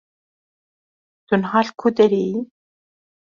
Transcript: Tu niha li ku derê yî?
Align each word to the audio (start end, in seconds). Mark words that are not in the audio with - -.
Tu 1.27 1.33
niha 1.41 1.59
li 1.65 1.71
ku 1.79 1.87
derê 1.97 2.21
yî? 2.31 2.39